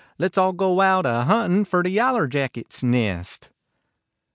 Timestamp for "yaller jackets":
1.91-2.81